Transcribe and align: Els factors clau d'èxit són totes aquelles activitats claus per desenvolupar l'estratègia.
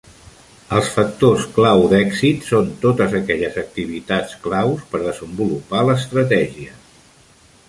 Els 0.77 0.87
factors 0.93 1.43
clau 1.57 1.83
d'èxit 1.91 2.47
són 2.53 2.71
totes 2.87 3.13
aquelles 3.21 3.61
activitats 3.65 4.35
claus 4.47 4.89
per 4.95 5.03
desenvolupar 5.07 5.85
l'estratègia. 5.91 6.79